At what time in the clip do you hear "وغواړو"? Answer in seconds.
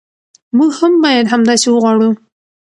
1.71-2.09